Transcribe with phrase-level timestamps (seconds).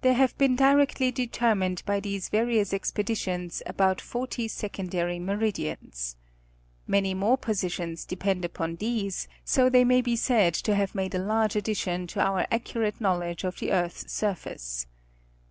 [0.00, 6.16] There have been directly determined by these various expedi tions, about forty secondary meridians.
[6.86, 11.18] Many more positions depend upon these, so they may be said to have made a
[11.22, 14.86] large addition to our accurate knowledge of the earth's surface.